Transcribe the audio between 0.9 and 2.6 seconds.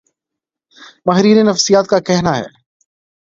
ماہرین نفسیات کا کہنا ہے